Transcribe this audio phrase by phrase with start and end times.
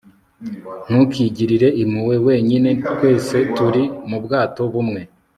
[0.85, 5.01] ntukigirire impuhwe wenyine twese turi mubwato bumwe